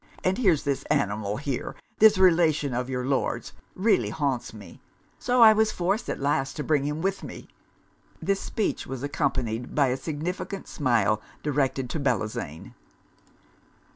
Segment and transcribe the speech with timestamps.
[0.23, 4.81] And here's this animal here, this relation of your Lord's, really haunts me;
[5.19, 7.47] so I was forced at last to bring him with me.'
[8.19, 12.73] This speech was accompanied by a significant smile directed to Bellozane.